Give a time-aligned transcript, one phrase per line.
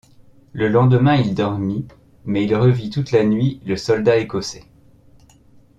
[0.53, 1.87] Le lendemain il dormit,
[2.25, 4.63] mais il revit toute la nuit le soldat écossais.